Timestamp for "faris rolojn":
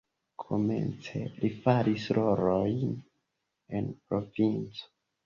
1.65-2.97